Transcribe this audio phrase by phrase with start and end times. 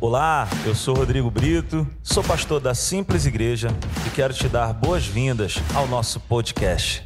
[0.00, 3.66] Olá, eu sou Rodrigo Brito, sou pastor da Simples Igreja
[4.06, 7.02] e quero te dar boas-vindas ao nosso podcast.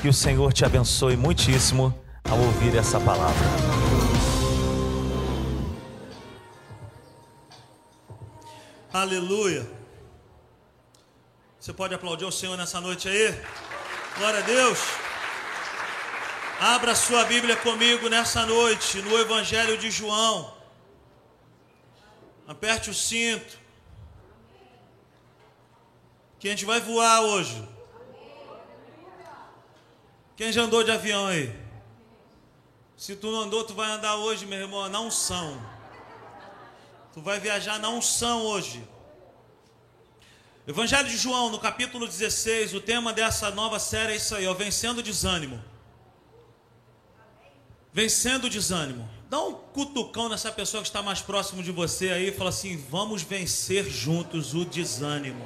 [0.00, 1.92] Que o Senhor te abençoe muitíssimo
[2.30, 3.34] ao ouvir essa palavra.
[8.92, 9.68] Aleluia.
[11.58, 13.34] Você pode aplaudir o Senhor nessa noite aí?
[14.16, 14.78] Glória a Deus.
[16.60, 20.57] Abra sua Bíblia comigo nessa noite, no Evangelho de João.
[22.48, 23.58] Aperte o cinto.
[26.38, 27.68] Que a gente vai voar hoje.
[30.34, 31.54] Quem já andou de avião aí?
[32.96, 35.60] Se tu não andou, tu vai andar hoje, meu irmão, na unção.
[37.12, 38.82] Tu vai viajar na unção hoje.
[40.66, 44.54] Evangelho de João, no capítulo 16, o tema dessa nova série é isso aí, ó,
[44.54, 45.62] vencendo o desânimo.
[47.92, 49.17] Vencendo o desânimo.
[49.28, 52.82] Dá um cutucão nessa pessoa que está mais próximo de você aí e fala assim:
[52.90, 55.44] vamos vencer juntos o desânimo.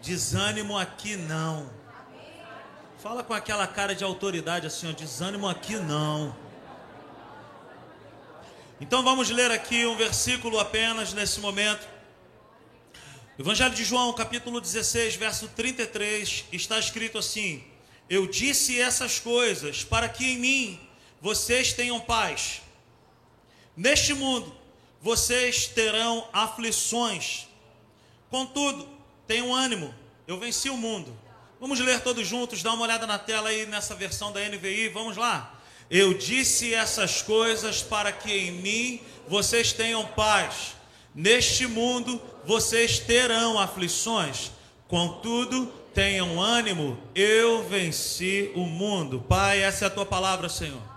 [0.00, 1.70] Desânimo aqui não.
[3.00, 6.34] Fala com aquela cara de autoridade assim, ó, desânimo aqui não.
[8.80, 11.86] Então vamos ler aqui um versículo apenas nesse momento.
[13.38, 17.62] Evangelho de João, capítulo 16, verso 33, está escrito assim:
[18.10, 20.91] Eu disse essas coisas para que em mim
[21.22, 22.60] vocês tenham paz.
[23.76, 24.52] Neste mundo
[25.00, 27.46] vocês terão aflições.
[28.28, 28.88] Contudo,
[29.26, 29.94] tenham ânimo,
[30.26, 31.16] eu venci o mundo.
[31.60, 35.16] Vamos ler todos juntos, dá uma olhada na tela aí nessa versão da NVI, vamos
[35.16, 35.60] lá.
[35.88, 40.74] Eu disse essas coisas para que em mim vocês tenham paz.
[41.14, 44.50] Neste mundo vocês terão aflições,
[44.88, 49.20] contudo, tenham ânimo, eu venci o mundo.
[49.28, 50.91] Pai, essa é a tua palavra, Senhor.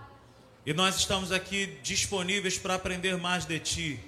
[0.65, 3.99] E nós estamos aqui disponíveis para aprender mais de ti.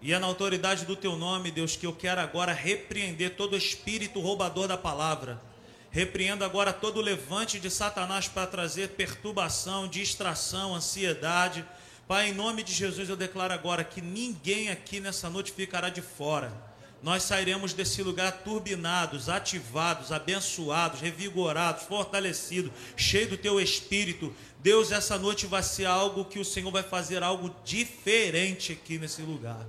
[0.00, 4.20] E é na autoridade do teu nome, Deus, que eu quero agora repreender todo espírito
[4.20, 5.40] roubador da palavra.
[5.90, 11.64] Repreendo agora todo levante de Satanás para trazer perturbação, distração, ansiedade
[12.08, 16.00] Pai, em nome de Jesus, eu declaro agora que ninguém aqui nessa noite ficará de
[16.00, 16.52] fora.
[17.02, 24.32] Nós sairemos desse lugar turbinados, ativados, abençoados, revigorados, fortalecidos, cheios do teu espírito.
[24.66, 29.22] Deus, essa noite vai ser algo que o Senhor vai fazer algo diferente aqui nesse
[29.22, 29.64] lugar.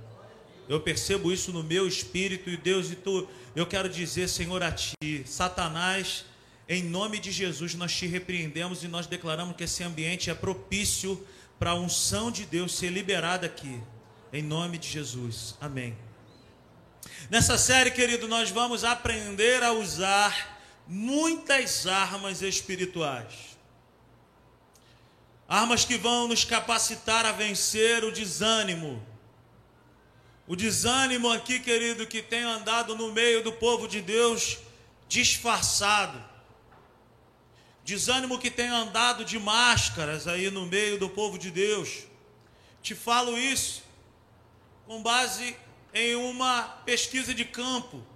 [0.68, 4.72] Eu percebo isso no meu espírito e Deus, e tu, eu quero dizer, Senhor, a
[4.72, 6.24] ti, Satanás,
[6.68, 11.24] em nome de Jesus, nós te repreendemos e nós declaramos que esse ambiente é propício
[11.60, 13.80] para a unção de Deus ser liberada aqui,
[14.32, 15.54] em nome de Jesus.
[15.60, 15.96] Amém.
[17.30, 23.57] Nessa série, querido, nós vamos aprender a usar muitas armas espirituais.
[25.48, 29.02] Armas que vão nos capacitar a vencer o desânimo.
[30.46, 34.58] O desânimo aqui, querido, que tem andado no meio do povo de Deus
[35.08, 36.22] disfarçado
[37.88, 42.04] Desânimo que tem andado de máscaras aí no meio do povo de Deus.
[42.82, 43.82] Te falo isso
[44.86, 45.56] com base
[45.94, 48.06] em uma pesquisa de campo.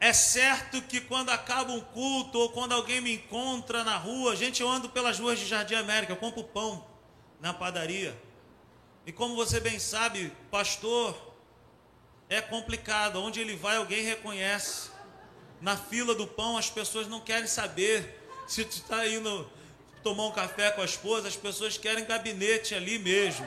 [0.00, 4.62] É certo que quando acaba um culto ou quando alguém me encontra na rua, gente,
[4.62, 6.86] eu ando pelas ruas de Jardim América, eu compro pão
[7.38, 8.18] na padaria.
[9.04, 11.14] E como você bem sabe, pastor,
[12.30, 13.22] é complicado.
[13.22, 14.90] Onde ele vai, alguém reconhece.
[15.60, 19.50] Na fila do pão, as pessoas não querem saber se tu está indo
[20.02, 23.46] tomar um café com a esposa, as pessoas querem gabinete ali mesmo.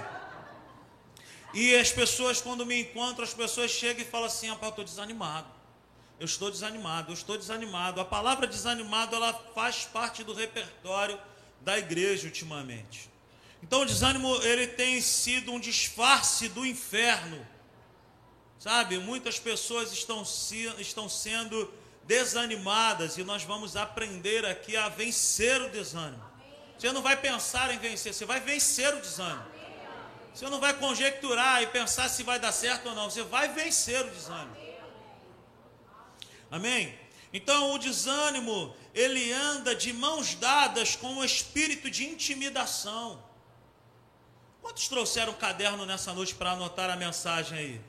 [1.52, 4.86] E as pessoas, quando me encontram, as pessoas chegam e falam assim: rapaz, eu estou
[4.86, 5.63] desanimado.
[6.20, 8.00] Eu estou desanimado, eu estou desanimado.
[8.00, 11.20] A palavra desanimado, ela faz parte do repertório
[11.62, 13.10] da igreja ultimamente.
[13.62, 17.46] Então o desânimo, ele tem sido um disfarce do inferno.
[18.60, 20.24] Sabe, muitas pessoas estão,
[20.80, 21.74] estão sendo
[22.06, 26.24] desanimadas e nós vamos aprender aqui a vencer o desânimo.
[26.78, 29.46] Você não vai pensar em vencer, você vai vencer o desânimo.
[30.34, 34.06] Você não vai conjecturar e pensar se vai dar certo ou não, você vai vencer
[34.06, 34.63] o desânimo.
[36.54, 36.94] Amém?
[37.34, 43.20] Então o desânimo, ele anda de mãos dadas com o espírito de intimidação.
[44.62, 47.82] Quantos trouxeram um caderno nessa noite para anotar a mensagem aí?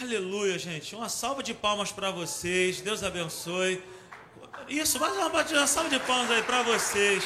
[0.00, 0.96] Aleluia, gente.
[0.96, 2.80] Uma salva de palmas para vocês.
[2.80, 3.84] Deus abençoe.
[4.66, 5.14] Isso, mais
[5.52, 7.22] uma salva de palmas aí para vocês.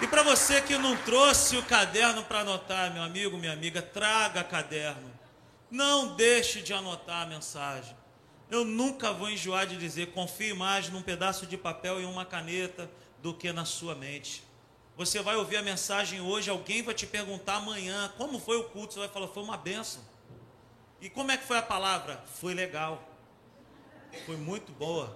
[0.00, 4.44] E para você que não trouxe o caderno para anotar, meu amigo, minha amiga, traga
[4.44, 5.12] caderno.
[5.68, 7.95] Não deixe de anotar a mensagem.
[8.50, 12.88] Eu nunca vou enjoar de dizer, confie mais num pedaço de papel e uma caneta
[13.20, 14.44] do que na sua mente.
[14.96, 18.94] Você vai ouvir a mensagem hoje, alguém vai te perguntar amanhã como foi o culto,
[18.94, 20.02] você vai falar, foi uma benção.
[21.00, 22.22] E como é que foi a palavra?
[22.40, 23.02] Foi legal.
[24.24, 25.14] Foi muito boa.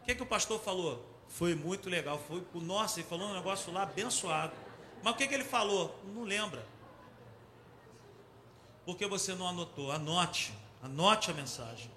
[0.00, 1.06] O que, que o pastor falou?
[1.28, 2.20] Foi muito legal.
[2.26, 4.52] Foi, nossa, ele falou um negócio lá abençoado.
[5.02, 5.96] Mas o que, que ele falou?
[6.04, 6.66] Não lembra.
[8.84, 9.92] Porque você não anotou.
[9.92, 10.52] Anote.
[10.82, 11.90] Anote a mensagem.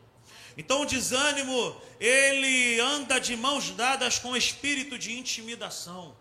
[0.58, 6.16] Então o desânimo, ele anda de mãos dadas com o espírito de intimidação.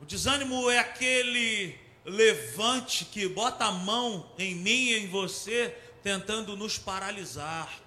[0.00, 6.54] O desânimo é aquele levante que bota a mão em mim e em você, tentando
[6.54, 7.80] nos paralisar,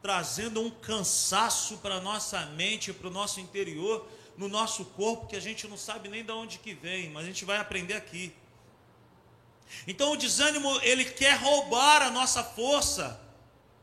[0.00, 5.40] trazendo um cansaço para nossa mente, para o nosso interior, no nosso corpo, que a
[5.40, 8.32] gente não sabe nem de onde que vem, mas a gente vai aprender aqui.
[9.86, 13.20] Então o desânimo, ele quer roubar a nossa força.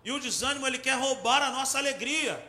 [0.04, 2.44] E o desânimo, ele quer roubar a nossa alegria.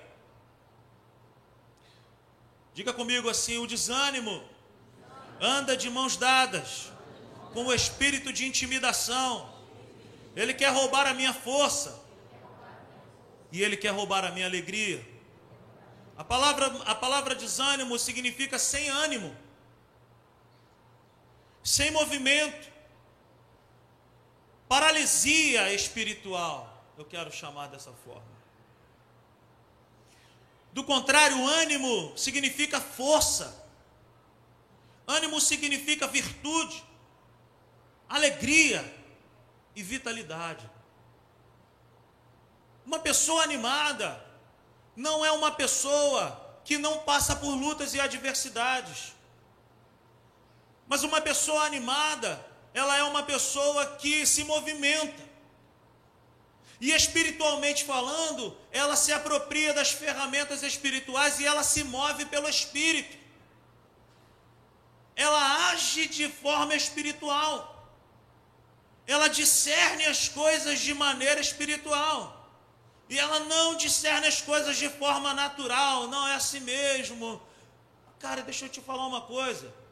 [2.74, 4.44] Diga comigo assim: o desânimo
[5.40, 6.92] anda de mãos dadas
[7.52, 9.54] com o espírito de intimidação.
[10.34, 12.04] Ele quer roubar a minha força.
[13.50, 15.02] E ele quer roubar a minha alegria.
[16.18, 19.34] A palavra, a palavra desânimo significa sem ânimo,
[21.62, 22.75] sem movimento
[24.68, 26.84] paralisia espiritual.
[26.96, 28.36] Eu quero chamar dessa forma.
[30.72, 33.64] Do contrário, ânimo significa força.
[35.06, 36.84] Ânimo significa virtude,
[38.08, 38.84] alegria
[39.74, 40.68] e vitalidade.
[42.84, 44.24] Uma pessoa animada
[44.94, 49.12] não é uma pessoa que não passa por lutas e adversidades.
[50.86, 52.44] Mas uma pessoa animada
[52.81, 55.23] ela é uma pessoa que se movimenta.
[56.78, 63.17] E espiritualmente falando, ela se apropria das ferramentas espirituais e ela se move pelo espírito.
[65.25, 67.55] Ela age de forma espiritual.
[69.06, 72.20] Ela discerne as coisas de maneira espiritual.
[73.08, 77.40] E ela não discerne as coisas de forma natural, não é assim mesmo.
[78.19, 79.85] Cara, deixa eu te falar uma coisa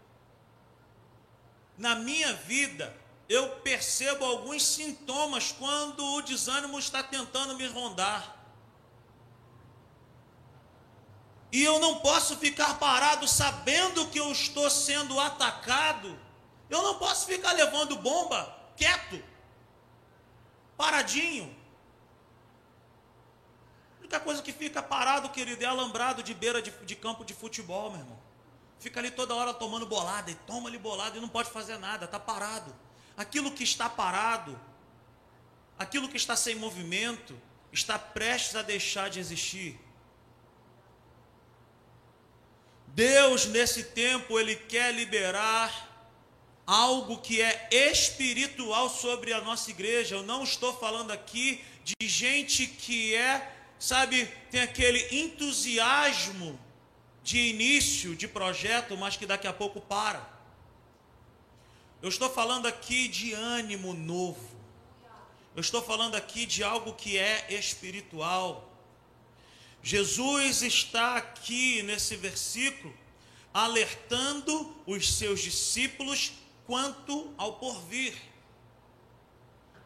[1.76, 2.94] na minha vida,
[3.28, 8.36] eu percebo alguns sintomas quando o desânimo está tentando me rondar.
[11.50, 16.18] E eu não posso ficar parado sabendo que eu estou sendo atacado.
[16.68, 19.22] Eu não posso ficar levando bomba quieto,
[20.76, 21.54] paradinho.
[23.96, 27.34] A única coisa que fica parado, querido, é alambrado de beira de, de campo de
[27.34, 28.23] futebol, meu irmão.
[28.84, 32.04] Fica ali toda hora tomando bolada e toma ali bolada e não pode fazer nada,
[32.04, 32.70] está parado.
[33.16, 34.60] Aquilo que está parado,
[35.78, 37.34] aquilo que está sem movimento,
[37.72, 39.80] está prestes a deixar de existir.
[42.88, 45.72] Deus, nesse tempo, Ele quer liberar
[46.66, 50.16] algo que é espiritual sobre a nossa igreja.
[50.16, 56.60] Eu não estou falando aqui de gente que é, sabe, tem aquele entusiasmo
[57.24, 60.22] de início de projeto, mas que daqui a pouco para.
[62.02, 64.54] Eu estou falando aqui de ânimo novo.
[65.56, 68.70] Eu estou falando aqui de algo que é espiritual.
[69.82, 72.94] Jesus está aqui nesse versículo
[73.54, 76.32] alertando os seus discípulos
[76.66, 78.14] quanto ao porvir.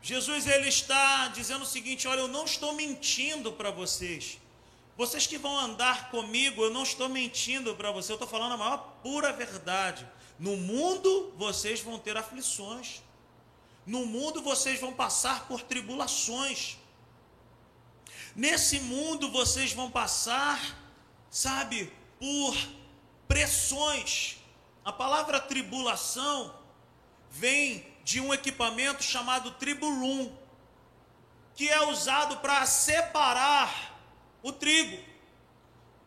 [0.03, 4.39] Jesus ele está dizendo o seguinte: olha, eu não estou mentindo para vocês.
[4.99, 8.57] Vocês que vão andar comigo, eu não estou mentindo para você, eu estou falando a
[8.57, 10.05] maior pura verdade.
[10.41, 13.01] No mundo vocês vão ter aflições.
[13.87, 16.79] No mundo vocês vão passar por tribulações.
[18.35, 20.59] Nesse mundo vocês vão passar,
[21.31, 22.57] sabe, por
[23.29, 24.39] pressões.
[24.85, 26.53] A palavra tribulação
[27.31, 30.35] vem de um equipamento chamado tribulum,
[31.55, 33.88] que é usado para separar
[34.43, 34.99] o trigo.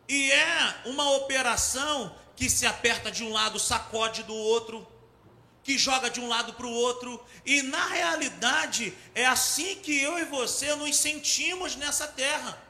[0.08, 4.86] E é uma operação que se aperta de um lado, sacode do outro,
[5.62, 7.24] que joga de um lado para o outro.
[7.46, 12.60] E na realidade é assim que eu e você nos sentimos nessa terra.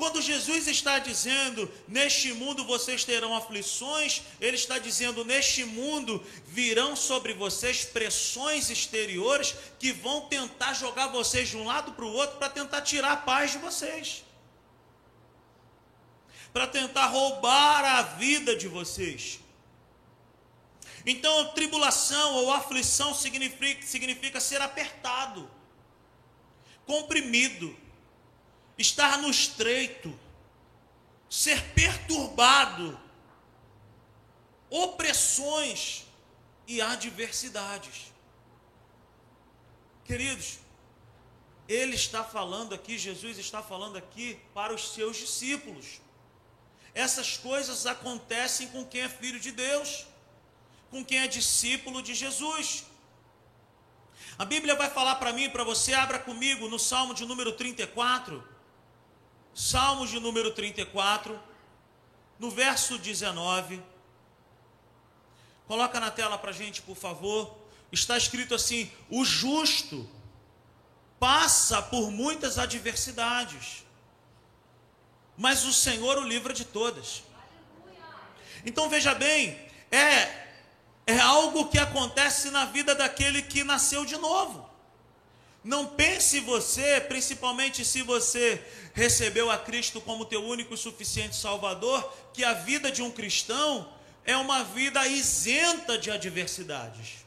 [0.00, 6.96] Quando Jesus está dizendo, neste mundo vocês terão aflições, ele está dizendo, neste mundo virão
[6.96, 12.38] sobre vocês pressões exteriores que vão tentar jogar vocês de um lado para o outro
[12.38, 14.24] para tentar tirar a paz de vocês.
[16.50, 19.38] Para tentar roubar a vida de vocês.
[21.04, 25.50] Então, tribulação ou aflição significa, significa ser apertado,
[26.86, 27.76] comprimido
[28.80, 30.18] estar no estreito,
[31.28, 32.98] ser perturbado,
[34.68, 36.06] opressões
[36.66, 38.12] e adversidades.
[40.04, 40.58] Queridos,
[41.68, 46.00] ele está falando aqui, Jesus está falando aqui para os seus discípulos.
[46.94, 50.06] Essas coisas acontecem com quem é filho de Deus,
[50.90, 52.84] com quem é discípulo de Jesus.
[54.36, 58.59] A Bíblia vai falar para mim para você, abra comigo no Salmo de número 34.
[59.54, 61.38] Salmo de número 34,
[62.38, 63.82] no verso 19.
[65.66, 67.56] Coloca na tela para gente, por favor.
[67.92, 70.08] Está escrito assim: O justo
[71.18, 73.84] passa por muitas adversidades,
[75.36, 77.22] mas o Senhor o livra de todas.
[78.64, 79.58] Então veja bem,
[79.90, 80.40] é
[81.10, 84.69] é algo que acontece na vida daquele que nasceu de novo.
[85.62, 88.64] Não pense você, principalmente se você
[88.94, 93.92] recebeu a Cristo como teu único e suficiente Salvador, que a vida de um cristão
[94.24, 97.24] é uma vida isenta de adversidades.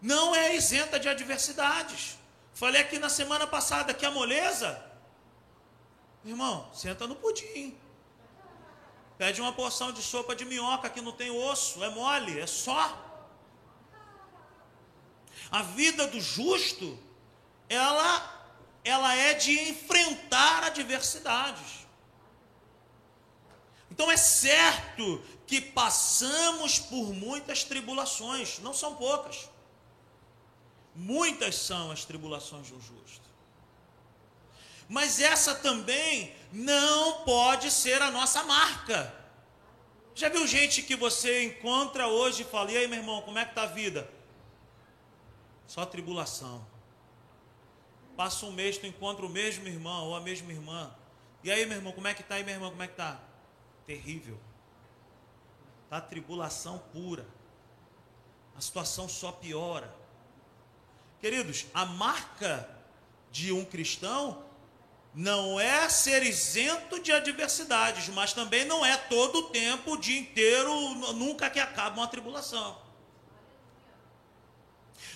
[0.00, 2.16] Não é isenta de adversidades.
[2.54, 4.80] Falei aqui na semana passada que a moleza,
[6.24, 7.76] irmão, senta no pudim.
[9.16, 13.04] Pede uma porção de sopa de minhoca que não tem osso, é mole, é só.
[15.50, 16.96] A vida do justo,
[17.68, 18.38] ela
[18.84, 21.86] ela é de enfrentar adversidades.
[23.90, 29.50] Então é certo que passamos por muitas tribulações, não são poucas.
[30.94, 33.28] Muitas são as tribulações do justo.
[34.88, 39.14] Mas essa também não pode ser a nossa marca.
[40.14, 43.44] Já viu gente que você encontra hoje e fala: "E aí, meu irmão, como é
[43.44, 44.10] que tá a vida?"
[45.66, 46.66] Só tribulação.
[48.18, 50.92] Passa um mês, tu encontra o mesmo irmão ou a mesma irmã.
[51.44, 52.70] E aí, meu irmão, como é que tá aí, meu irmão?
[52.70, 53.20] Como é que tá?
[53.86, 54.36] Terrível.
[55.88, 57.24] Tá tribulação pura.
[58.56, 59.94] A situação só piora.
[61.20, 62.68] Queridos, a marca
[63.30, 64.44] de um cristão
[65.14, 70.18] não é ser isento de adversidades, mas também não é todo o tempo, o dia
[70.18, 70.72] inteiro,
[71.14, 72.87] nunca que acaba uma tribulação.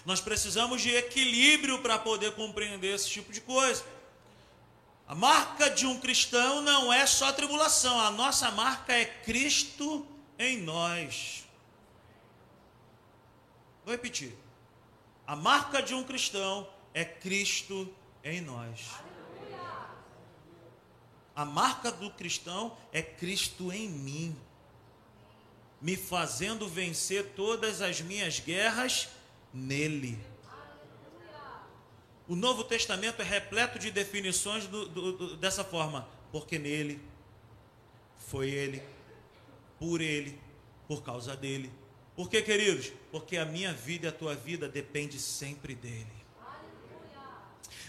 [0.04, 3.84] Nós precisamos de equilíbrio para poder compreender esse tipo de coisa.
[5.06, 10.06] A marca de um cristão não é só tribulação, a nossa marca é Cristo
[10.38, 11.44] em nós.
[13.84, 14.34] Vou repetir.
[15.26, 17.92] A marca de um cristão é Cristo
[18.24, 18.80] em nós.
[21.34, 24.36] A marca do cristão é Cristo em mim,
[25.80, 29.08] me fazendo vencer todas as minhas guerras
[29.52, 30.18] nele.
[32.28, 37.00] O Novo Testamento é repleto de definições do, do, do, dessa forma, porque nele,
[38.16, 38.82] foi ele,
[39.78, 40.38] por ele,
[40.88, 41.70] por causa dele.
[42.14, 42.92] Por que, queridos?
[43.10, 46.22] Porque a minha vida e a tua vida depende sempre dele.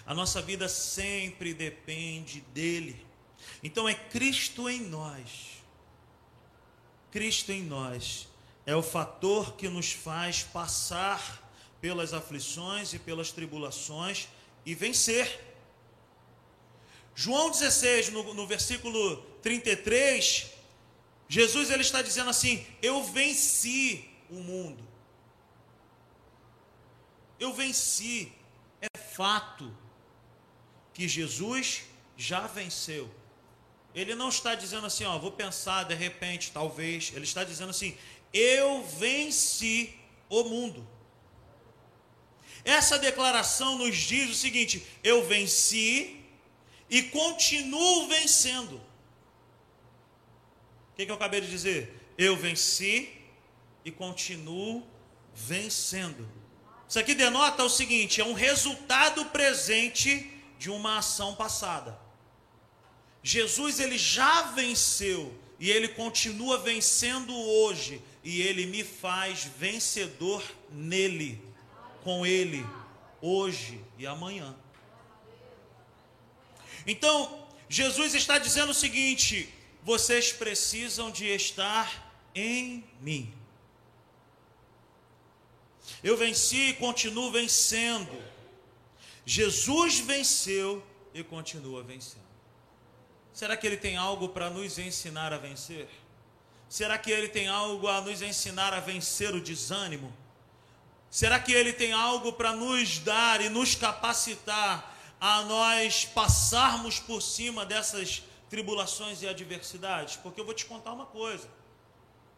[0.05, 3.05] A nossa vida sempre depende dele.
[3.61, 5.63] Então é Cristo em nós.
[7.11, 8.27] Cristo em nós
[8.65, 11.42] é o fator que nos faz passar
[11.83, 14.29] pelas aflições e pelas tribulações
[14.65, 15.27] e vencer.
[17.13, 20.49] João 16, no, no versículo 33,
[21.27, 24.81] Jesus ele está dizendo assim: Eu venci o mundo.
[27.37, 28.31] Eu venci.
[28.79, 29.75] É fato
[30.93, 31.83] que Jesus
[32.15, 33.13] já venceu.
[33.93, 37.11] Ele não está dizendo assim, ó, vou pensar de repente, talvez.
[37.13, 37.97] Ele está dizendo assim:
[38.31, 39.99] Eu venci
[40.29, 40.87] o mundo.
[42.65, 46.17] Essa declaração nos diz o seguinte: eu venci
[46.89, 48.75] e continuo vencendo.
[50.91, 51.93] O que, que eu acabei de dizer?
[52.17, 53.09] Eu venci
[53.83, 54.85] e continuo
[55.33, 56.29] vencendo.
[56.87, 61.99] Isso aqui denota o seguinte: é um resultado presente de uma ação passada.
[63.21, 71.52] Jesus ele já venceu e ele continua vencendo hoje e ele me faz vencedor nele
[72.03, 72.65] com Ele
[73.21, 74.55] hoje e amanhã.
[76.85, 83.33] Então, Jesus está dizendo o seguinte: vocês precisam de estar em mim.
[86.03, 88.21] Eu venci e continuo vencendo.
[89.25, 92.23] Jesus venceu e continua vencendo.
[93.33, 95.87] Será que ele tem algo para nos ensinar a vencer?
[96.69, 100.13] Será que ele tem algo a nos ensinar a vencer o desânimo?
[101.13, 107.21] Será que Ele tem algo para nos dar e nos capacitar a nós passarmos por
[107.21, 110.15] cima dessas tribulações e adversidades?
[110.15, 111.47] Porque eu vou te contar uma coisa,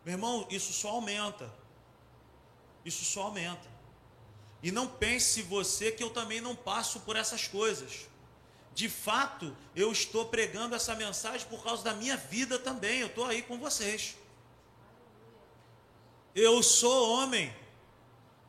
[0.04, 1.50] meu irmão, isso só aumenta.
[2.84, 3.66] Isso só aumenta.
[4.62, 8.10] E não pense você que eu também não passo por essas coisas.
[8.74, 13.00] De fato, eu estou pregando essa mensagem por causa da minha vida também.
[13.00, 14.18] Eu estou aí com vocês.
[16.36, 17.56] Eu sou homem.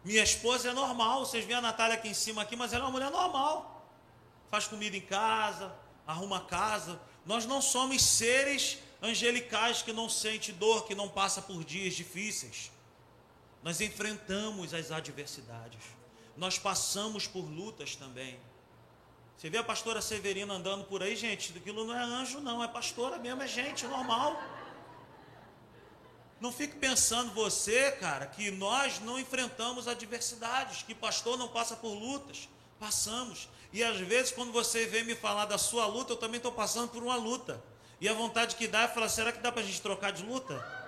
[0.06, 1.26] Minha esposa é normal.
[1.26, 3.84] Vocês veem a Natália aqui em cima aqui, mas ela é uma mulher normal.
[4.48, 5.74] Faz comida em casa,
[6.06, 7.00] arruma casa.
[7.24, 12.70] Nós não somos seres angelicais que não sente dor, que não passa por dias difíceis.
[13.64, 15.82] Nós enfrentamos as adversidades.
[16.36, 18.38] Nós passamos por lutas também.
[19.36, 22.68] Você vê a pastora Severina andando por aí, gente, aquilo não é anjo, não, é
[22.68, 24.40] pastora mesmo, é gente normal.
[26.40, 31.94] Não fique pensando você, cara, que nós não enfrentamos adversidades, que pastor não passa por
[31.94, 32.48] lutas.
[32.78, 33.48] Passamos.
[33.72, 36.90] E às vezes, quando você vem me falar da sua luta, eu também estou passando
[36.90, 37.62] por uma luta.
[38.00, 40.22] E a vontade que dá é falar: será que dá para a gente trocar de
[40.22, 40.86] luta?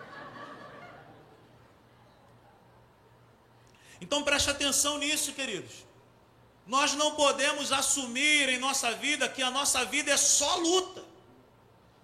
[4.00, 5.86] Então preste atenção nisso, queridos.
[6.66, 11.02] Nós não podemos assumir em nossa vida que a nossa vida é só luta.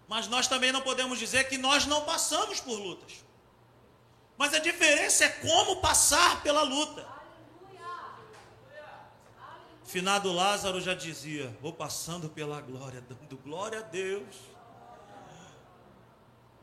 [0.09, 3.13] Mas nós também não podemos dizer que nós não passamos por lutas.
[4.37, 7.07] Mas a diferença é como passar pela luta.
[9.85, 14.37] Finado Lázaro já dizia: Vou passando pela glória, dando glória a Deus.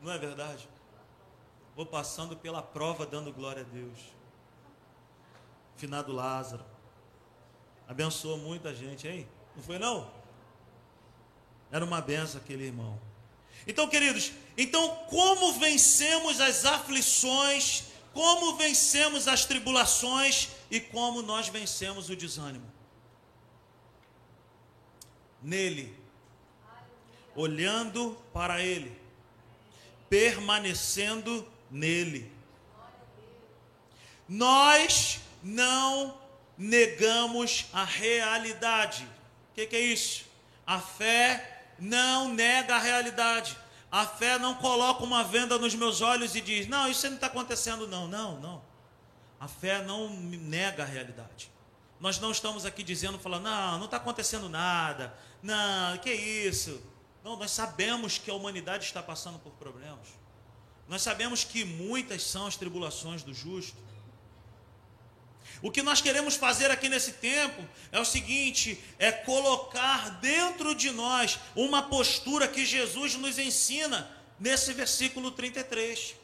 [0.00, 0.68] Não é verdade?
[1.74, 3.98] Vou passando pela prova, dando glória a Deus.
[5.76, 6.64] Finado Lázaro.
[7.88, 9.28] Abençoou muita gente, hein?
[9.56, 10.10] Não foi não?
[11.70, 13.00] Era uma benção aquele irmão.
[13.66, 22.10] Então, queridos, então como vencemos as aflições, como vencemos as tribulações e como nós vencemos
[22.10, 22.70] o desânimo?
[25.42, 25.96] Nele,
[27.34, 28.96] olhando para Ele,
[30.08, 32.30] permanecendo nele.
[34.28, 36.18] Nós não
[36.56, 39.04] negamos a realidade.
[39.50, 40.24] O que, que é isso?
[40.66, 43.56] A fé não nega a realidade.
[43.90, 47.26] A fé não coloca uma venda nos meus olhos e diz: Não, isso não está
[47.26, 48.08] acontecendo, não.
[48.08, 48.62] Não, não.
[49.38, 51.50] A fé não nega a realidade.
[52.02, 55.14] Nós não estamos aqui dizendo, falando, não, não está acontecendo nada.
[55.42, 56.82] Não, que isso?
[57.22, 60.08] Não, nós sabemos que a humanidade está passando por problemas.
[60.88, 63.76] Nós sabemos que muitas são as tribulações do justo.
[65.60, 70.90] O que nós queremos fazer aqui nesse tempo é o seguinte: é colocar dentro de
[70.90, 76.14] nós uma postura que Jesus nos ensina nesse versículo 33.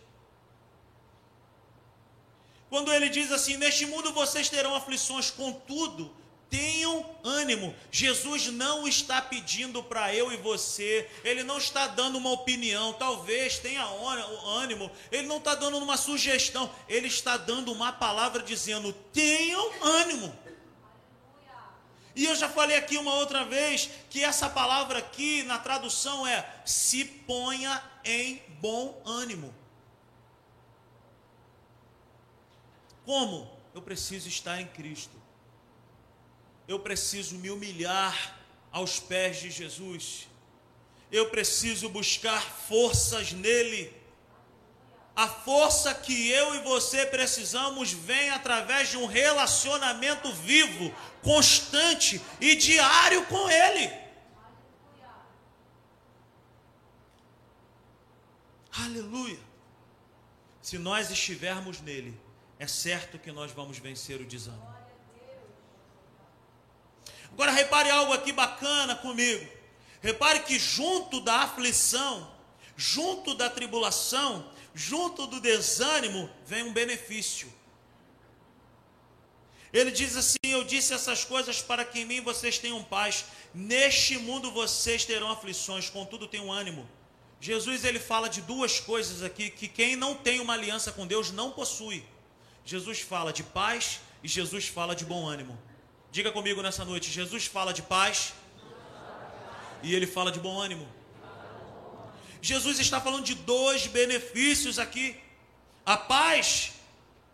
[2.68, 6.14] Quando ele diz assim: Neste mundo vocês terão aflições, contudo,
[6.50, 7.74] Tenham ânimo.
[7.90, 13.58] Jesus não está pedindo para eu e você, ele não está dando uma opinião, talvez
[13.58, 19.72] tenha ânimo, ele não está dando uma sugestão, ele está dando uma palavra dizendo: tenham
[19.82, 20.34] ânimo.
[22.16, 26.44] E eu já falei aqui uma outra vez que essa palavra aqui na tradução é:
[26.64, 29.54] se ponha em bom ânimo.
[33.04, 33.50] Como?
[33.74, 35.17] Eu preciso estar em Cristo
[36.68, 38.38] eu preciso me humilhar
[38.70, 40.28] aos pés de Jesus.
[41.10, 43.96] Eu preciso buscar forças nele.
[45.16, 52.54] A força que eu e você precisamos vem através de um relacionamento vivo, constante e
[52.54, 53.90] diário com ele.
[58.70, 59.40] Aleluia.
[60.60, 62.20] Se nós estivermos nele,
[62.58, 64.77] é certo que nós vamos vencer o desânimo.
[67.38, 69.46] Agora repare algo aqui bacana comigo.
[70.02, 72.28] Repare que junto da aflição,
[72.76, 77.52] junto da tribulação, junto do desânimo, vem um benefício.
[79.72, 83.24] Ele diz assim: Eu disse essas coisas para que em mim vocês tenham paz.
[83.54, 86.88] Neste mundo vocês terão aflições, contudo tenham ânimo.
[87.40, 91.30] Jesus ele fala de duas coisas aqui que quem não tem uma aliança com Deus
[91.30, 92.04] não possui.
[92.64, 95.56] Jesus fala de paz e Jesus fala de bom ânimo.
[96.10, 98.32] Diga comigo nessa noite: Jesus fala de paz
[99.82, 100.88] e ele fala de bom ânimo.
[102.40, 105.16] Jesus está falando de dois benefícios aqui.
[105.84, 106.72] A paz,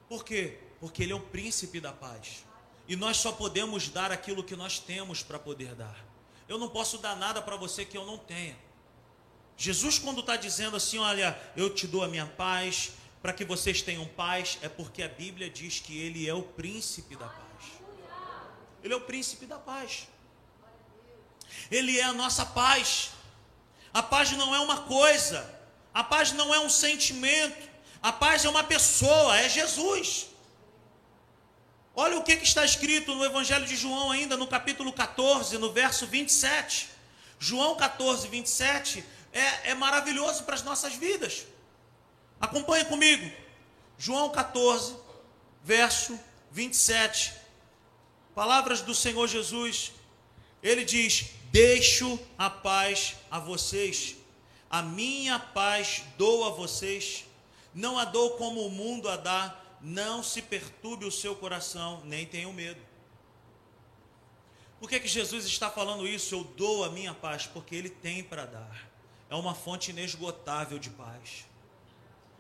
[0.09, 0.59] por quê?
[0.81, 2.45] Porque ele é o príncipe da paz.
[2.87, 6.05] E nós só podemos dar aquilo que nós temos para poder dar.
[6.49, 8.57] Eu não posso dar nada para você que eu não tenha.
[9.57, 13.81] Jesus, quando está dizendo assim, olha, eu te dou a minha paz, para que vocês
[13.81, 17.44] tenham paz, é porque a Bíblia diz que ele é o príncipe da paz.
[18.85, 20.07] Ele é o príncipe da paz.
[21.71, 23.11] Ele é a nossa paz.
[23.95, 25.39] A paz não é uma coisa,
[25.95, 27.71] a paz não é um sentimento,
[28.03, 30.27] a paz é uma pessoa, é Jesus.
[31.97, 36.07] Olha o que, está escrito no Evangelho de João, ainda no capítulo 14, no verso
[36.07, 36.91] 27.
[37.39, 41.47] João 14, 27 é, é maravilhoso para as nossas vidas.
[42.41, 43.31] Acompanhe comigo.
[43.97, 44.97] João 14,
[45.63, 46.19] verso
[46.51, 47.44] 27.
[48.35, 49.93] Palavras do Senhor Jesus.
[50.63, 54.17] Ele diz: Deixo a paz a vocês,
[54.69, 57.25] a minha paz dou a vocês,
[57.75, 62.25] não a dou como o mundo a dá não se perturbe o seu coração, nem
[62.25, 62.81] tenha medo.
[64.81, 66.35] Por que, que Jesus está falando isso?
[66.35, 68.89] Eu dou a minha paz, porque Ele tem para dar.
[69.29, 71.45] É uma fonte inesgotável de paz.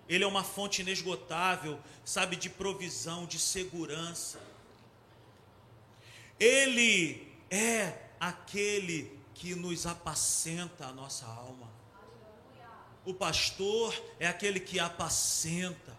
[0.08, 4.40] Ele é uma fonte inesgotável, sabe, de provisão, de segurança.
[6.38, 11.72] Ele é aquele que nos apacenta a nossa alma.
[13.04, 15.94] O pastor é aquele que apacenta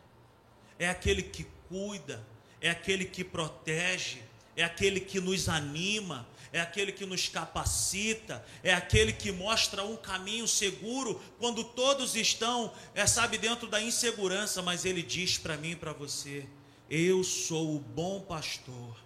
[0.78, 2.26] é aquele que cuida,
[2.62, 4.22] é aquele que protege,
[4.56, 9.98] é aquele que nos anima, é aquele que nos capacita, é aquele que mostra um
[9.98, 15.72] caminho seguro quando todos estão, é, sabe, dentro da insegurança, mas ele diz para mim
[15.72, 16.46] e para você:
[16.90, 18.98] Eu sou o bom pastor,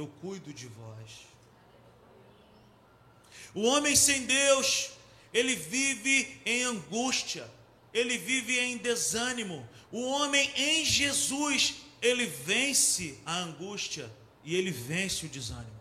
[0.00, 1.10] eu cuido de vós.
[3.54, 4.90] O homem sem Deus,
[5.32, 7.48] ele vive em angústia,
[7.92, 14.10] ele vive em desânimo, o homem em Jesus, ele vence a angústia
[14.44, 15.80] e ele vence o desânimo.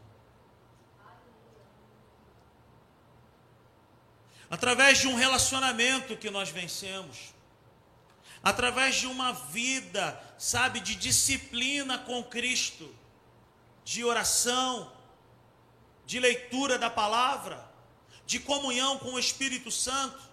[4.50, 7.36] Através de um relacionamento que nós vencemos,
[8.42, 12.99] através de uma vida, sabe, de disciplina com Cristo,
[13.92, 14.72] de oração,
[16.06, 17.58] de leitura da palavra,
[18.32, 20.30] de comunhão com o Espírito Santo,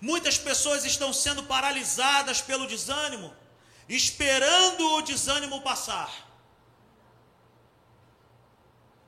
[0.00, 3.34] Muitas pessoas estão sendo paralisadas pelo desânimo,
[3.88, 6.10] esperando o desânimo passar.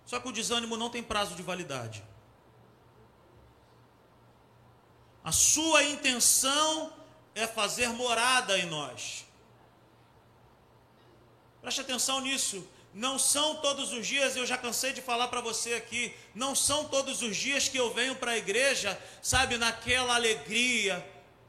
[0.07, 2.03] Só que o desânimo não tem prazo de validade.
[5.23, 6.93] A sua intenção
[7.35, 9.28] é fazer morada em nós.
[11.61, 12.67] Preste atenção nisso.
[12.95, 16.87] Não são todos os dias, eu já cansei de falar para você aqui, não são
[16.87, 21.07] todos os dias que eu venho para a igreja, sabe, naquela alegria.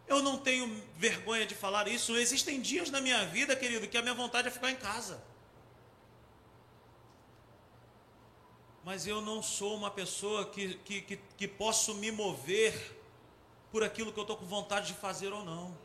[0.08, 2.16] Eu não tenho vergonha de falar isso.
[2.16, 5.24] Existem dias na minha vida, querido, que a minha vontade é ficar em casa.
[8.84, 12.98] Mas eu não sou uma pessoa que, que, que, que posso me mover
[13.72, 15.78] por aquilo que eu estou com vontade de fazer ou não.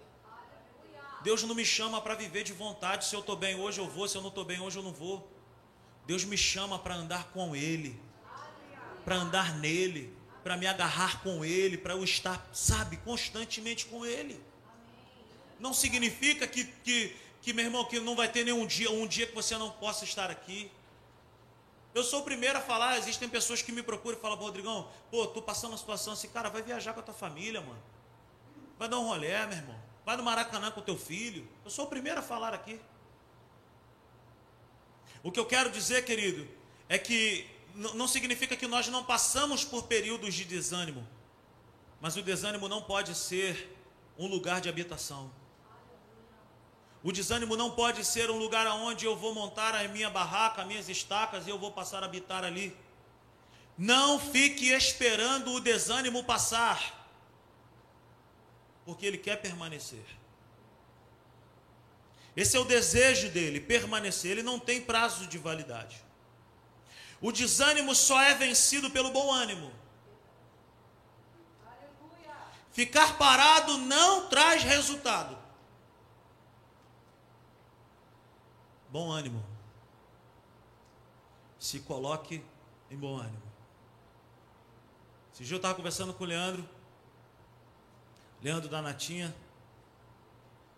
[1.24, 3.06] Deus não me chama para viver de vontade.
[3.06, 4.06] Se eu estou bem hoje, eu vou.
[4.06, 5.26] Se eu não estou bem hoje, eu não vou.
[6.06, 7.98] Deus me chama para andar com Ele,
[9.06, 14.38] para andar nele, para me agarrar com Ele, para eu estar, sabe, constantemente com Ele.
[15.58, 19.26] Não significa que, que, que, meu irmão, que não vai ter nenhum dia, um dia
[19.26, 20.70] que você não possa estar aqui.
[21.94, 25.26] Eu sou o primeiro a falar, existem pessoas que me procuram e falam, Rodrigão, pô,
[25.26, 27.82] tô passando uma situação assim, cara, vai viajar com a tua família, mano.
[28.78, 29.83] Vai dar um rolé, meu irmão.
[30.04, 31.48] Vai no Maracanã com teu filho.
[31.64, 32.78] Eu sou o primeiro a falar aqui.
[35.22, 36.46] O que eu quero dizer, querido,
[36.88, 41.06] é que não significa que nós não passamos por períodos de desânimo,
[42.00, 43.74] mas o desânimo não pode ser
[44.18, 45.30] um lugar de habitação.
[47.02, 50.68] O desânimo não pode ser um lugar onde eu vou montar a minha barraca, as
[50.68, 52.76] minhas estacas e eu vou passar a habitar ali.
[53.76, 57.03] Não fique esperando o desânimo passar,
[58.84, 60.04] porque ele quer permanecer.
[62.36, 64.32] Esse é o desejo dele, permanecer.
[64.32, 66.02] Ele não tem prazo de validade.
[67.20, 69.72] O desânimo só é vencido pelo bom ânimo.
[72.72, 75.38] Ficar parado não traz resultado.
[78.90, 79.44] Bom ânimo.
[81.58, 82.44] Se coloque
[82.90, 83.42] em bom ânimo.
[85.32, 86.68] Esse dia eu estava conversando com o Leandro,
[88.44, 89.34] Leandro da Natinha,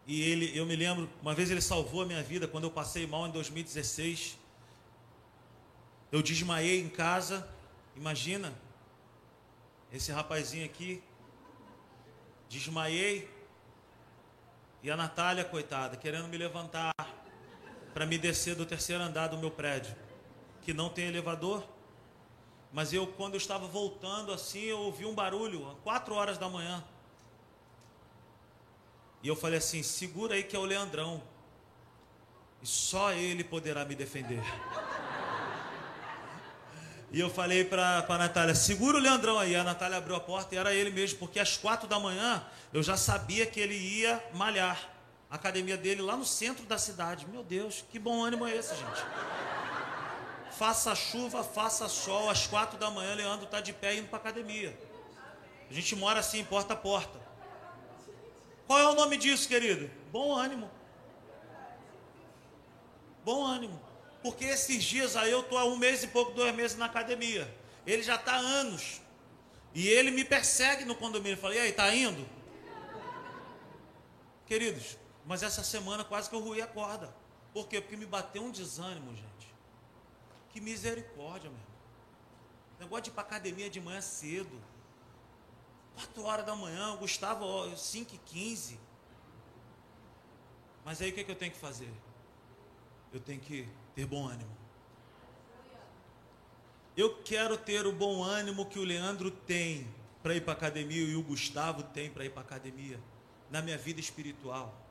[0.07, 3.09] e ele, eu me lembro, uma vez ele salvou a minha vida quando eu passei
[3.09, 4.39] mal em 2016.
[6.13, 7.49] Eu desmaiei em casa.
[7.97, 8.55] Imagina,
[9.93, 11.03] esse rapazinho aqui,
[12.49, 13.29] desmaiei.
[14.81, 16.95] E a Natália, coitada, querendo me levantar
[17.93, 19.93] para me descer do terceiro andar do meu prédio,
[20.63, 21.67] que não tem elevador.
[22.73, 26.49] Mas eu, quando eu estava voltando assim, eu ouvi um barulho, às quatro horas da
[26.49, 26.85] manhã.
[29.23, 31.23] E eu falei assim: segura aí que é o Leandrão.
[32.63, 34.43] E só ele poderá me defender.
[37.13, 39.55] E eu falei para a Natália: segura o Leandrão aí.
[39.55, 42.83] A Natália abriu a porta e era ele mesmo, porque às quatro da manhã eu
[42.83, 44.91] já sabia que ele ia malhar.
[45.31, 47.27] A academia dele lá no centro da cidade.
[47.27, 49.05] Meu Deus, que bom ânimo é esse, gente?
[50.57, 54.79] Faça chuva, faça sol, às quatro da manhã, Leandro está de pé indo para academia.
[55.69, 57.19] A gente mora assim, porta a porta.
[58.67, 59.91] Qual é o nome disso, querido?
[60.11, 60.71] Bom ânimo.
[63.25, 63.81] Bom ânimo.
[64.23, 67.53] Porque esses dias aí eu estou há um mês e pouco, dois meses na academia.
[67.87, 69.01] Ele já está há anos.
[69.73, 71.37] E ele me persegue no condomínio.
[71.37, 72.27] Eu falei, e aí, tá indo?
[74.47, 77.15] Queridos, mas essa semana quase que eu ruí a corda.
[77.53, 77.81] Por quê?
[77.81, 79.55] Porque me bateu um desânimo, gente.
[80.51, 81.77] Que misericórdia, meu irmão.
[82.81, 84.61] Negócio de ir para academia de manhã cedo.
[85.97, 88.79] 4 horas da manhã, o Gustavo 5 e 15.
[90.85, 91.91] Mas aí o que, é que eu tenho que fazer?
[93.13, 94.55] Eu tenho que ter bom ânimo.
[96.97, 99.89] Eu quero ter o bom ânimo que o Leandro tem
[100.23, 103.01] para ir para academia e o Gustavo tem para ir para academia
[103.51, 104.86] na minha vida espiritual.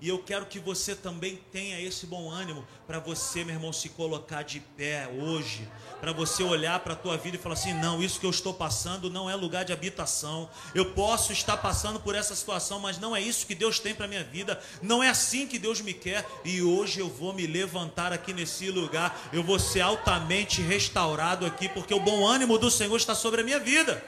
[0.00, 3.88] E eu quero que você também tenha esse bom ânimo para você, meu irmão, se
[3.88, 5.66] colocar de pé hoje,
[6.00, 8.52] para você olhar para a tua vida e falar assim: "Não, isso que eu estou
[8.52, 10.50] passando não é lugar de habitação.
[10.74, 14.08] Eu posso estar passando por essa situação, mas não é isso que Deus tem para
[14.08, 14.60] minha vida.
[14.82, 16.26] Não é assim que Deus me quer.
[16.44, 19.30] E hoje eu vou me levantar aqui nesse lugar.
[19.32, 23.44] Eu vou ser altamente restaurado aqui, porque o bom ânimo do Senhor está sobre a
[23.44, 24.04] minha vida.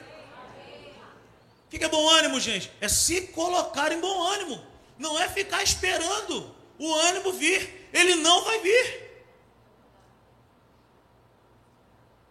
[1.65, 2.71] O que é bom ânimo, gente?
[2.79, 8.43] É se colocar em bom ânimo não é ficar esperando o ânimo vir, ele não
[8.43, 9.07] vai vir.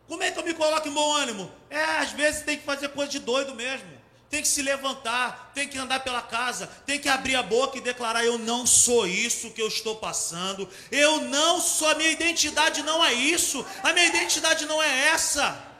[0.09, 1.51] Como é que eu me coloco em bom ânimo?
[1.69, 3.97] É, às vezes tem que fazer coisa de doido mesmo.
[4.29, 7.81] Tem que se levantar, tem que andar pela casa, tem que abrir a boca e
[7.81, 12.83] declarar: Eu não sou isso que eu estou passando, eu não sou, a minha identidade
[12.83, 15.76] não é isso, a minha identidade não é essa.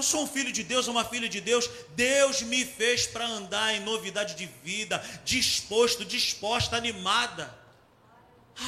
[0.00, 1.68] Eu sou um filho de Deus, uma filha de Deus.
[1.90, 7.54] Deus me fez para andar em novidade de vida, disposto, disposta, animada.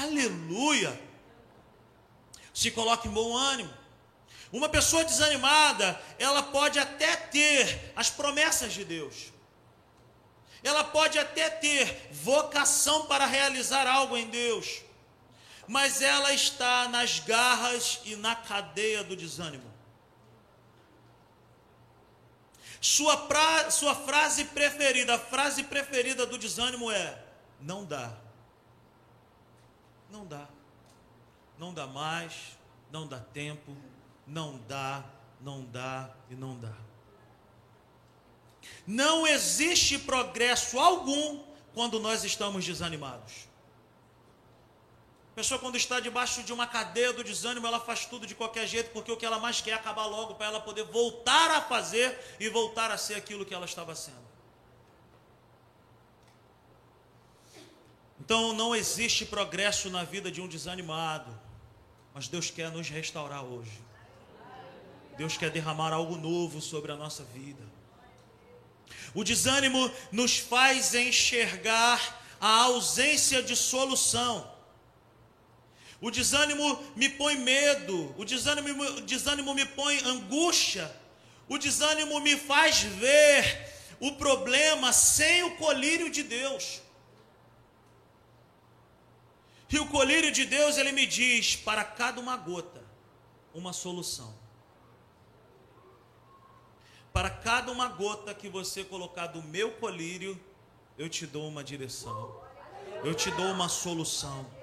[0.03, 0.93] Aleluia.
[2.53, 3.73] Se coloque em bom ânimo.
[4.53, 9.33] Uma pessoa desanimada, ela pode até ter as promessas de Deus.
[10.63, 14.83] Ela pode até ter vocação para realizar algo em Deus.
[15.67, 19.72] Mas ela está nas garras e na cadeia do desânimo.
[22.83, 27.17] Sua, pra, sua frase preferida, a frase preferida do desânimo é:
[27.61, 28.13] não dá.
[30.11, 30.49] Não dá.
[31.57, 32.59] Não dá mais,
[32.91, 33.77] não dá tempo,
[34.27, 35.05] não dá,
[35.41, 36.75] não dá e não dá.
[38.85, 41.41] Não existe progresso algum
[41.73, 43.47] quando nós estamos desanimados.
[45.33, 48.67] A pessoa, quando está debaixo de uma cadeia do desânimo, ela faz tudo de qualquer
[48.67, 51.63] jeito, porque o que ela mais quer é acabar logo para ela poder voltar a
[51.63, 54.31] fazer e voltar a ser aquilo que ela estava sendo.
[58.21, 61.35] Então, não existe progresso na vida de um desanimado,
[62.13, 63.81] mas Deus quer nos restaurar hoje.
[65.17, 67.65] Deus quer derramar algo novo sobre a nossa vida.
[69.15, 74.52] O desânimo nos faz enxergar a ausência de solução.
[76.03, 80.93] O desânimo me põe medo, o desânimo, o desânimo me põe angústia,
[81.49, 86.83] o desânimo me faz ver o problema sem o colírio de Deus.
[89.71, 92.83] E o colírio de Deus, ele me diz: para cada uma gota,
[93.55, 94.35] uma solução.
[97.13, 100.39] Para cada uma gota que você colocar do meu colírio,
[100.99, 102.43] eu te dou uma direção,
[103.05, 104.62] eu te dou uma solução.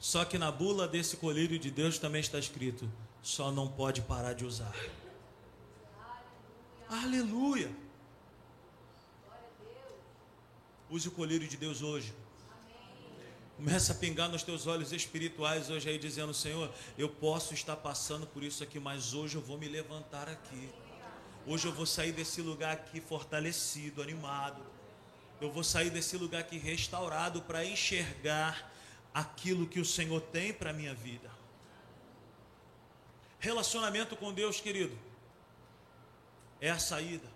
[0.00, 2.90] Só que na bula desse colírio de Deus também está escrito:
[3.22, 4.74] só não pode parar de usar.
[6.88, 7.70] Aleluia.
[10.90, 12.14] Use o colírio de Deus hoje.
[13.56, 18.26] Começa a pingar nos teus olhos espirituais hoje aí, dizendo: Senhor, eu posso estar passando
[18.26, 20.70] por isso aqui, mas hoje eu vou me levantar aqui.
[21.44, 24.62] Hoje eu vou sair desse lugar aqui fortalecido, animado.
[25.40, 28.67] Eu vou sair desse lugar aqui restaurado para enxergar
[29.12, 31.30] aquilo que o Senhor tem para a minha vida.
[33.38, 34.96] Relacionamento com Deus, querido,
[36.60, 37.28] é a saída.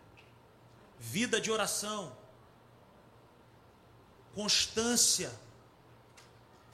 [0.99, 2.17] Vida de oração,
[4.35, 5.33] constância,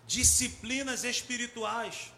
[0.06, 2.12] disciplinas espirituais.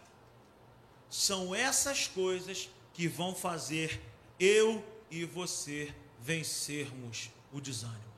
[1.09, 4.01] São essas coisas que vão fazer
[4.39, 8.11] eu e você vencermos o desânimo.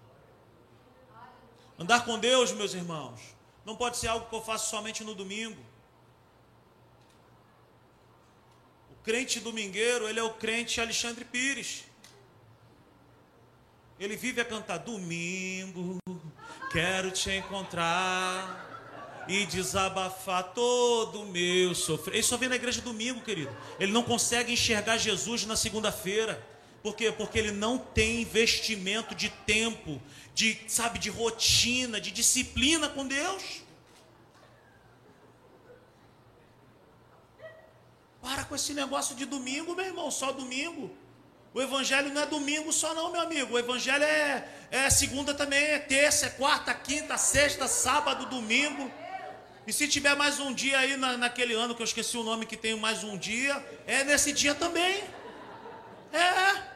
[1.78, 3.19] Andar com Deus, meus irmãos,
[3.65, 5.62] não pode ser algo que eu faço somente no domingo.
[8.91, 11.84] O crente domingueiro, ele é o crente Alexandre Pires.
[13.99, 15.97] Ele vive a cantar domingo,
[16.71, 18.71] quero te encontrar
[19.28, 22.15] e desabafar todo o meu sofrer.
[22.15, 23.56] Ele só vem na igreja domingo, querido.
[23.80, 26.43] Ele não consegue enxergar Jesus na segunda-feira.
[26.84, 27.13] Por quê?
[27.13, 30.02] Porque ele não tem investimento de tempo,
[30.36, 33.63] de, sabe, de rotina, de disciplina com Deus.
[38.22, 40.91] Para com esse negócio de domingo, meu irmão, só domingo.
[41.54, 43.54] O evangelho não é domingo só não, meu amigo.
[43.54, 48.91] O evangelho é, é segunda também, é terça, é quarta, quinta, sexta, sábado, domingo.
[49.65, 52.46] E se tiver mais um dia aí na, naquele ano que eu esqueci o nome
[52.46, 55.02] que tem mais um dia, é nesse dia também.
[56.12, 56.72] É.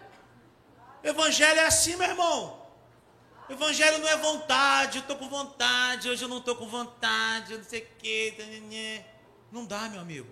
[1.03, 2.65] Evangelho é assim, meu irmão.
[3.49, 7.63] Evangelho não é vontade, eu estou com vontade, hoje eu não estou com vontade, não
[7.63, 9.03] sei o quê.
[9.51, 10.27] Não dá, meu amigo.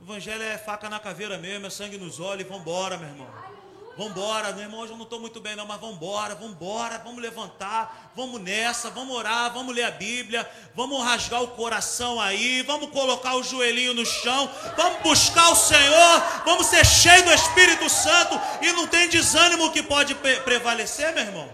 [0.00, 3.51] Evangelho é faca na caveira mesmo, é sangue nos olhos, vamos embora, meu irmão.
[3.96, 8.10] Vambora, meu irmão, hoje eu não estou muito bem não, mas vambora, vambora, vamos levantar,
[8.16, 13.36] vamos nessa, vamos orar, vamos ler a Bíblia, vamos rasgar o coração aí, vamos colocar
[13.36, 18.72] o joelhinho no chão, vamos buscar o Senhor, vamos ser cheios do Espírito Santo e
[18.72, 21.52] não tem desânimo que pode prevalecer, meu irmão.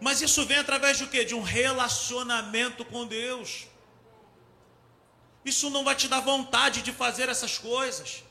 [0.00, 1.24] Mas isso vem através de quê?
[1.24, 3.66] De um relacionamento com Deus.
[5.44, 8.22] Isso não vai te dar vontade de fazer essas coisas.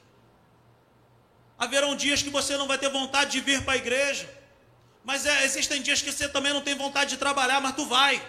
[1.60, 4.34] Haverão dias que você não vai ter vontade de vir para a igreja.
[5.04, 8.26] Mas é, existem dias que você também não tem vontade de trabalhar, mas tu vai.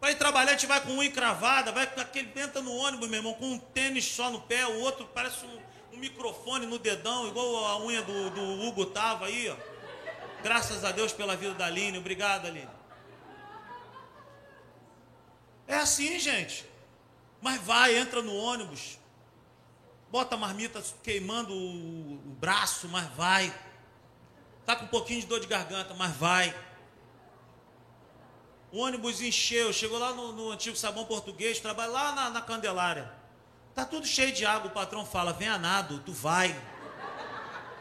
[0.00, 3.18] Vai trabalhar, a gente vai com unha encravada, vai com aquele entra no ônibus, meu
[3.18, 5.60] irmão, com um tênis só no pé, o outro parece um,
[5.92, 9.56] um microfone no dedão, igual a unha do, do Hugo tava aí, ó.
[10.42, 12.70] Graças a Deus pela vida da Aline, obrigado, Aline.
[15.66, 16.64] É assim, gente.
[17.42, 18.98] Mas vai, entra no ônibus,
[20.10, 23.54] bota a marmita queimando o, braço, mas vai.
[24.60, 26.54] Está com um pouquinho de dor de garganta, mas vai.
[28.70, 33.10] O ônibus encheu, chegou lá no, no antigo sabão português, trabalha lá na, na Candelária.
[33.74, 36.54] Tá tudo cheio de água, o patrão fala, vem a nado, tu vai.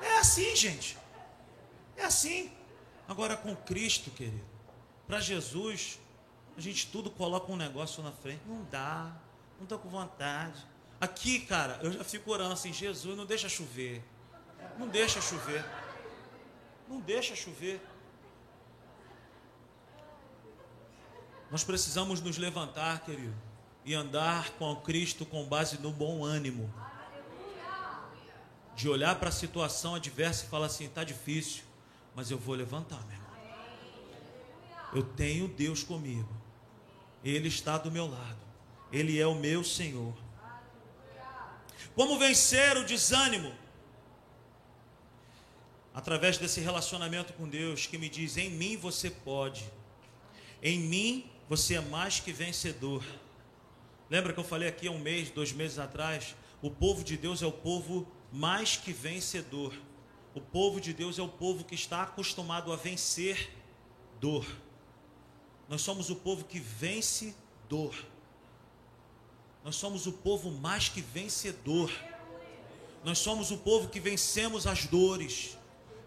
[0.02, 0.98] É assim, gente.
[1.96, 2.52] É assim.
[3.08, 4.46] Agora com Cristo, querido,
[5.08, 6.00] para Jesus,
[6.58, 8.42] a gente tudo coloca um negócio na frente.
[8.46, 9.12] Não dá,
[9.58, 10.66] não estou com vontade.
[11.00, 14.04] Aqui, cara, eu já fico orando assim, Jesus, não deixa chover.
[14.80, 15.64] Não deixa chover.
[16.88, 17.80] Não deixa chover.
[21.52, 23.36] Nós precisamos nos levantar, querido,
[23.86, 26.74] e andar com Cristo com base no bom ânimo.
[28.76, 31.64] De olhar para a situação adversa e falar assim: está difícil,
[32.16, 33.28] mas eu vou levantar, meu irmão.
[34.94, 36.30] Eu tenho Deus comigo,
[37.24, 38.40] Ele está do meu lado,
[38.92, 40.14] Ele é o meu Senhor.
[41.96, 43.54] Como vencer o desânimo?
[45.94, 49.66] Através desse relacionamento com Deus que me diz: em mim você pode,
[50.62, 53.04] em mim você é mais que vencedor.
[54.10, 56.36] Lembra que eu falei aqui há um mês, dois meses atrás?
[56.62, 59.74] O povo de Deus é o povo mais que vencedor.
[60.34, 63.52] O povo de Deus é o povo que está acostumado a vencer
[64.20, 64.46] dor.
[65.68, 67.36] Nós somos o povo que vence
[67.68, 67.96] dor.
[69.68, 71.92] Nós somos o povo mais que vencedor.
[73.04, 75.58] Nós somos o povo que vencemos as dores,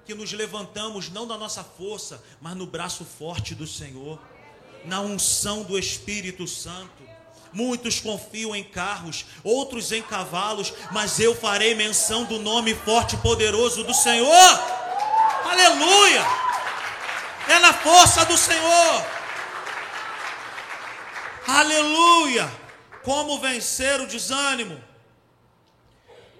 [0.07, 4.18] que nos levantamos não da nossa força, mas no braço forte do Senhor,
[4.87, 7.03] na unção do Espírito Santo.
[7.53, 13.18] Muitos confiam em carros, outros em cavalos, mas eu farei menção do nome forte e
[13.18, 14.61] poderoso do Senhor.
[15.44, 16.25] Aleluia!
[17.46, 19.07] É na força do Senhor.
[21.46, 22.60] Aleluia!
[23.03, 24.83] Como vencer o desânimo?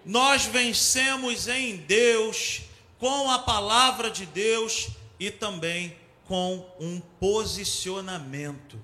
[0.05, 2.63] Nós vencemos em Deus,
[2.99, 5.97] com a palavra de Deus e também
[6.27, 8.79] com um posicionamento.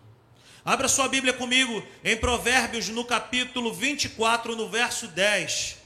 [0.65, 5.77] Abra sua Bíblia comigo em Provérbios, no capítulo 24, no verso 10.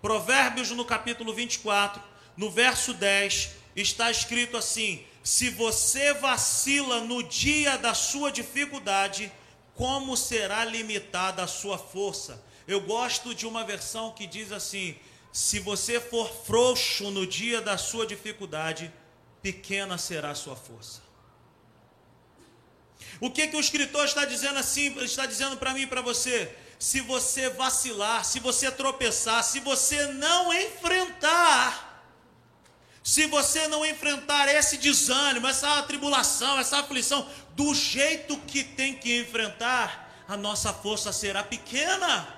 [0.00, 2.02] Provérbios, no capítulo 24,
[2.36, 9.30] no verso 10, está escrito assim: Se você vacila no dia da sua dificuldade,
[9.78, 12.42] como será limitada a sua força?
[12.66, 14.96] Eu gosto de uma versão que diz assim:
[15.32, 18.92] se você for frouxo no dia da sua dificuldade,
[19.40, 21.00] pequena será a sua força.
[23.20, 24.98] O que que o escritor está dizendo assim?
[24.98, 30.06] Está dizendo para mim e para você: se você vacilar, se você tropeçar, se você
[30.08, 31.87] não enfrentar
[33.02, 39.20] se você não enfrentar esse desânimo, essa tribulação, essa aflição, do jeito que tem que
[39.20, 42.28] enfrentar, a nossa força será pequena.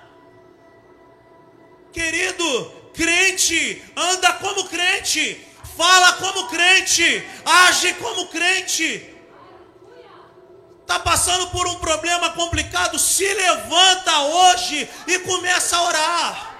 [1.91, 5.45] Querido, crente, anda como crente,
[5.75, 9.09] fala como crente, age como crente.
[10.81, 16.50] Está passando por um problema complicado, se levanta hoje e começa a orar.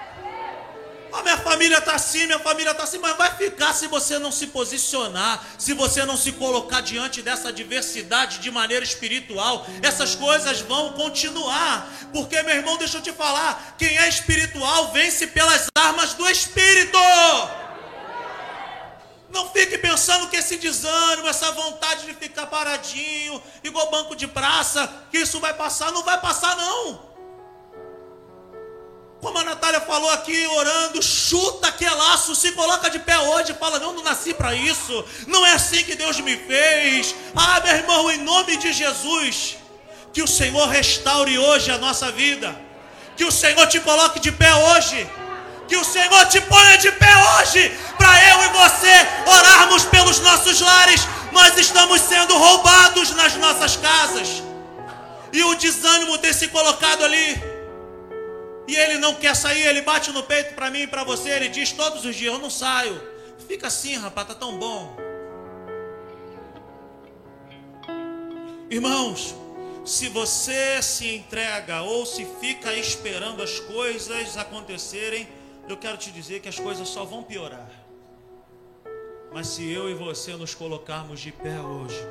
[1.12, 4.32] A minha família está assim, minha família está assim, mas vai ficar se você não
[4.32, 9.66] se posicionar, se você não se colocar diante dessa diversidade de maneira espiritual.
[9.82, 15.28] Essas coisas vão continuar, porque meu irmão, deixa eu te falar: quem é espiritual vence
[15.28, 16.98] pelas armas do Espírito.
[19.30, 24.92] Não fique pensando que esse desânimo, essa vontade de ficar paradinho, igual banco de praça,
[25.10, 25.92] que isso vai passar.
[25.92, 27.11] Não vai passar, não.
[29.22, 33.78] Como a Natália falou aqui, orando, chuta aquele laço, se coloca de pé hoje, fala:
[33.78, 37.14] Não, não nasci para isso, não é assim que Deus me fez.
[37.36, 39.58] Ah, meu irmão, em nome de Jesus,
[40.12, 42.60] que o Senhor restaure hoje a nossa vida,
[43.16, 45.08] que o Senhor te coloque de pé hoje,
[45.68, 50.60] que o Senhor te ponha de pé hoje, para eu e você orarmos pelos nossos
[50.60, 51.02] lares.
[51.32, 54.42] Nós estamos sendo roubados nas nossas casas,
[55.32, 57.51] e o desânimo ter se colocado ali
[58.72, 61.50] e ele não quer sair, ele bate no peito para mim e para você, ele
[61.50, 63.02] diz todos os dias: Eu não saio.
[63.46, 64.96] Fica assim, rapaz, tá tão bom.
[68.70, 69.36] Irmãos,
[69.84, 75.28] se você se entrega ou se fica esperando as coisas acontecerem,
[75.68, 77.70] eu quero te dizer que as coisas só vão piorar.
[79.34, 82.02] Mas se eu e você nos colocarmos de pé hoje,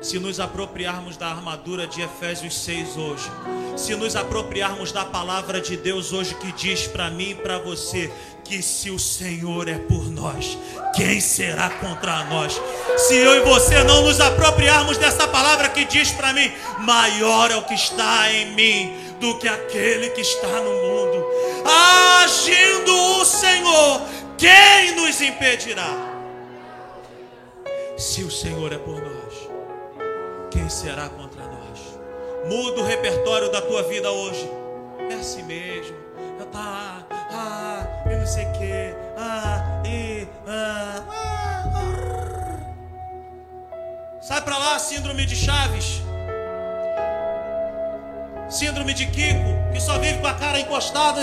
[0.00, 3.30] se nos apropriarmos da armadura de Efésios 6 hoje,
[3.76, 8.10] se nos apropriarmos da palavra de Deus hoje que diz para mim e para você
[8.44, 10.56] que se o Senhor é por nós,
[10.94, 12.60] quem será contra nós?
[12.96, 17.56] Se eu e você não nos apropriarmos dessa palavra que diz para mim, maior é
[17.56, 21.26] o que está em mim do que aquele que está no mundo.
[22.24, 24.00] Agindo o Senhor,
[24.38, 26.08] quem nos impedirá?
[27.98, 29.19] Se o Senhor é por nós
[30.50, 31.98] quem será contra nós?
[32.46, 34.50] Muda o repertório da tua vida hoje.
[35.10, 35.96] É assim mesmo.
[36.38, 41.40] Eu tá, ah, eu não sei o que, ah, e, ah, ah,
[44.20, 46.02] Sai pra lá, síndrome de Chaves.
[48.48, 51.22] Síndrome de Kiko, que só vive com a cara encostada.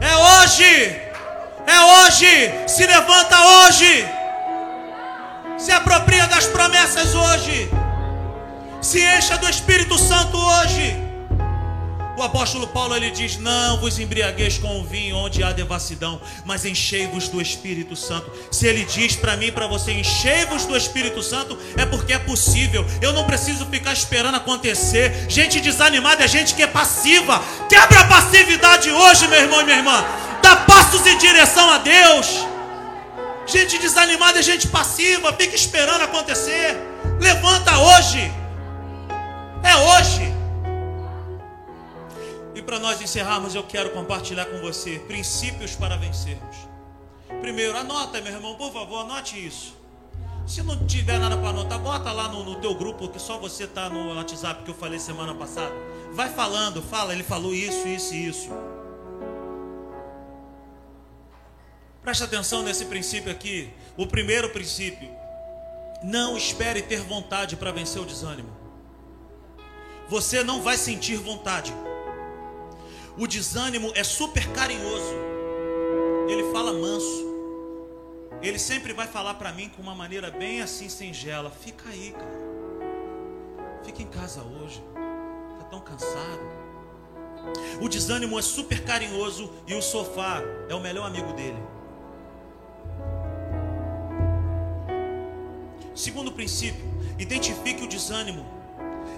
[0.00, 1.02] É hoje!
[1.66, 2.68] É hoje!
[2.68, 4.23] Se levanta hoje!
[5.56, 7.70] Se apropria das promessas hoje.
[8.82, 11.04] Se encha do Espírito Santo hoje.
[12.16, 16.64] O apóstolo Paulo ele diz: Não vos embriagueis com o vinho onde há devassidão, mas
[16.64, 18.30] enchei-vos do Espírito Santo.
[18.52, 22.86] Se ele diz para mim, para você, enchei-vos do Espírito Santo, é porque é possível.
[23.00, 25.26] Eu não preciso ficar esperando acontecer.
[25.28, 27.42] Gente desanimada é gente que é passiva.
[27.68, 30.04] Quebra a passividade hoje, meu irmão e minha irmã.
[30.40, 32.53] Dá passos em direção a Deus.
[33.46, 36.76] Gente desanimada é gente passiva, fica esperando acontecer.
[37.20, 38.32] Levanta hoje.
[39.62, 40.34] É hoje.
[42.54, 46.56] E para nós encerrarmos, eu quero compartilhar com você princípios para vencermos.
[47.40, 49.76] Primeiro, anota, meu irmão, por favor, anote isso.
[50.46, 53.64] Se não tiver nada para anotar, bota lá no, no teu grupo que só você
[53.64, 55.72] está no WhatsApp que eu falei semana passada.
[56.12, 58.50] Vai falando, fala, ele falou isso, isso e isso.
[62.04, 63.72] Presta atenção nesse princípio aqui.
[63.96, 65.08] O primeiro princípio.
[66.02, 68.54] Não espere ter vontade para vencer o desânimo.
[70.06, 71.72] Você não vai sentir vontade.
[73.16, 75.14] O desânimo é super carinhoso.
[76.28, 77.24] Ele fala manso.
[78.42, 81.50] Ele sempre vai falar para mim com uma maneira bem assim singela.
[81.50, 82.44] Fica aí, cara.
[83.82, 84.84] Fica em casa hoje.
[85.58, 86.64] Tá tão cansado.
[87.80, 91.73] O desânimo é super carinhoso e o sofá é o melhor amigo dele.
[95.94, 96.84] Segundo princípio,
[97.18, 98.44] identifique o desânimo.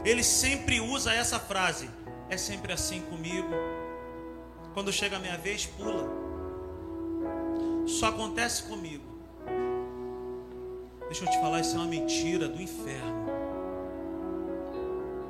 [0.04, 1.88] Ele sempre usa essa frase:
[2.28, 3.48] é sempre assim comigo.
[4.74, 6.06] Quando chega a minha vez, pula.
[7.86, 9.04] Só acontece comigo.
[11.06, 13.26] Deixa eu te falar, isso é uma mentira do inferno.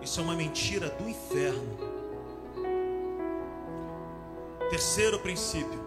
[0.03, 1.79] Isso é uma mentira do inferno.
[4.69, 5.81] Terceiro princípio: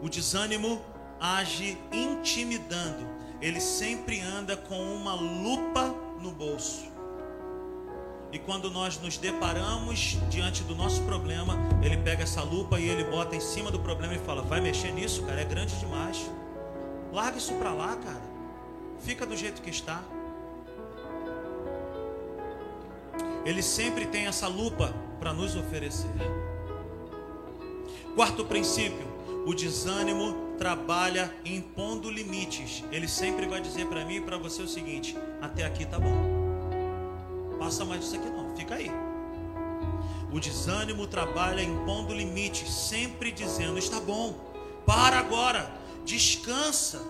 [0.00, 0.80] o desânimo
[1.20, 3.06] age intimidando
[3.40, 6.84] ele sempre anda com uma lupa no bolso.
[8.32, 13.04] E quando nós nos deparamos diante do nosso problema, ele pega essa lupa e ele
[13.04, 16.30] bota em cima do problema e fala: Vai mexer nisso, cara, é grande demais.
[17.12, 18.22] Larga isso para lá, cara.
[19.00, 20.02] Fica do jeito que está.
[23.44, 26.10] Ele sempre tem essa lupa para nos oferecer.
[28.14, 29.06] Quarto princípio:
[29.46, 32.84] o desânimo trabalha impondo limites.
[32.90, 37.56] Ele sempre vai dizer para mim e para você o seguinte: até aqui tá bom.
[37.58, 38.90] Passa mais disso aqui não, fica aí.
[40.32, 44.34] O desânimo trabalha impondo limites, sempre dizendo: está bom,
[44.84, 45.70] para agora,
[46.04, 47.00] descansa.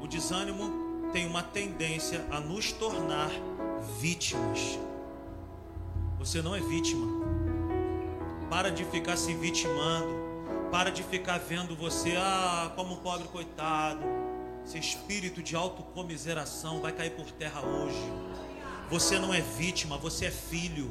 [0.00, 3.30] O desânimo tem uma tendência a nos tornar
[3.98, 4.78] vítimas.
[6.18, 7.06] Você não é vítima.
[8.48, 10.21] Para de ficar se vitimando.
[10.72, 14.00] Para de ficar vendo você, ah, como um pobre coitado.
[14.64, 18.02] Esse espírito de autocomiseração vai cair por terra hoje.
[18.88, 20.90] Você não é vítima, você é filho.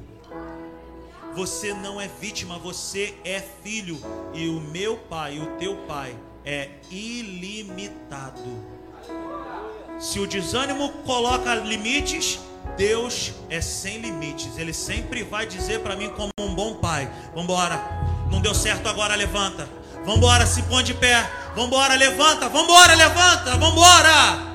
[1.34, 3.99] Você não é vítima, você é filho.
[4.36, 6.15] E o meu pai, o teu pai,
[6.45, 8.39] é ilimitado.
[9.99, 12.39] Se o desânimo coloca limites,
[12.77, 14.59] Deus é sem limites.
[14.59, 19.13] Ele sempre vai dizer para mim como um bom pai: Vambora, não deu certo agora,
[19.13, 19.67] levanta.
[20.05, 21.29] Vambora, se põe de pé.
[21.53, 22.47] Vambora, levanta.
[22.49, 23.57] Vambora, levanta.
[23.57, 24.51] Vambora.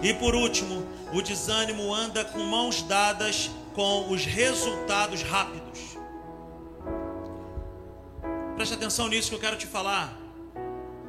[0.00, 5.98] E por último, o desânimo anda com mãos dadas com os resultados rápidos.
[8.54, 10.16] Preste atenção nisso que eu quero te falar.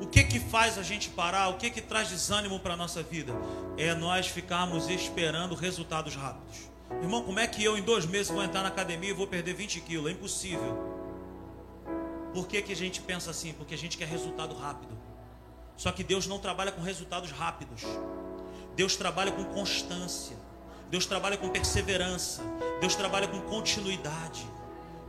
[0.02, 1.50] O que que faz a gente parar?
[1.50, 3.34] O que que traz desânimo para a nossa vida?
[3.78, 6.70] É nós ficarmos esperando resultados rápidos.
[7.02, 9.54] Irmão, como é que eu em dois meses vou entrar na academia e vou perder
[9.54, 10.10] 20 quilos?
[10.10, 11.03] É impossível.
[12.34, 13.54] Por que, que a gente pensa assim?
[13.54, 14.98] Porque a gente quer resultado rápido.
[15.78, 17.84] Só que Deus não trabalha com resultados rápidos.
[18.76, 20.36] Deus trabalha com constância.
[20.90, 22.42] Deus trabalha com perseverança.
[22.80, 24.46] Deus trabalha com continuidade.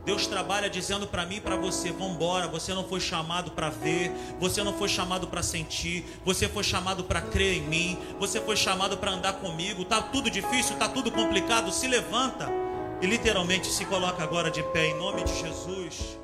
[0.05, 4.11] Deus trabalha dizendo para mim e para você: vambora, você não foi chamado para ver,
[4.39, 8.55] você não foi chamado para sentir, você foi chamado para crer em mim, você foi
[8.55, 9.83] chamado para andar comigo.
[9.83, 12.47] Tá tudo difícil, tá tudo complicado, se levanta
[13.01, 16.19] e literalmente se coloca agora de pé em nome de Jesus.